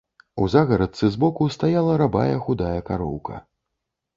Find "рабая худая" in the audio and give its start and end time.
2.05-2.75